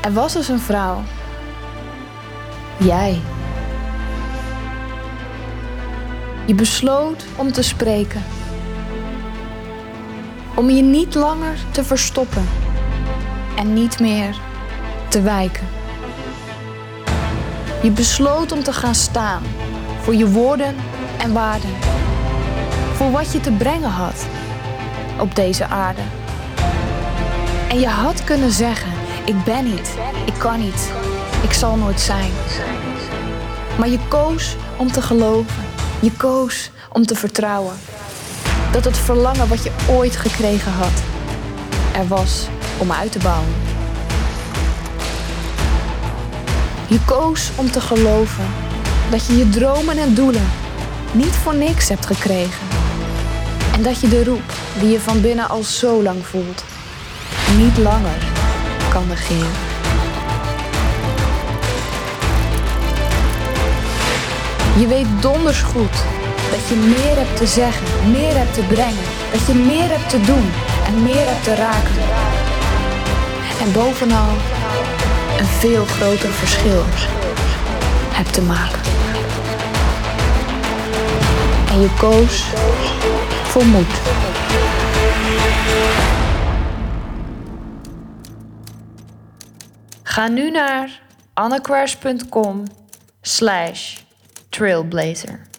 [0.00, 1.02] Er was dus een vrouw.
[2.76, 3.20] Jij.
[6.46, 8.22] Je besloot om te spreken.
[10.54, 12.48] Om je niet langer te verstoppen
[13.56, 14.36] en niet meer
[15.08, 15.66] te wijken.
[17.82, 19.42] Je besloot om te gaan staan
[20.00, 20.74] voor je woorden
[21.18, 21.70] en waarden.
[22.94, 24.26] Voor wat je te brengen had
[25.18, 26.02] op deze aarde.
[27.68, 28.92] En je had kunnen zeggen:
[29.24, 29.90] Ik ben niet,
[30.26, 30.90] ik kan niet,
[31.42, 32.30] ik zal nooit zijn.
[33.78, 35.64] Maar je koos om te geloven.
[36.00, 37.74] Je koos om te vertrouwen.
[38.72, 41.02] Dat het verlangen wat je ooit gekregen had,
[41.92, 42.46] er was
[42.78, 43.54] om uit te bouwen.
[46.86, 48.44] Je koos om te geloven
[49.10, 50.50] dat je je dromen en doelen
[51.12, 52.66] niet voor niks hebt gekregen.
[53.72, 56.64] En dat je de roep die je van binnen al zo lang voelt,
[57.56, 58.29] niet langer
[58.90, 59.52] kan negeren.
[64.78, 65.96] Je weet donders goed
[66.50, 70.20] dat je meer hebt te zeggen, meer hebt te brengen, dat je meer hebt te
[70.20, 70.50] doen
[70.86, 72.02] en meer hebt te raken.
[73.60, 74.30] En bovenal
[75.38, 76.84] een veel groter verschil
[78.12, 78.80] hebt te maken.
[81.70, 82.44] En je koos
[83.44, 84.29] voor moed.
[90.10, 91.02] Ga nu naar
[91.34, 92.64] annequers.com
[93.20, 93.96] slash
[94.48, 95.49] trailblazer.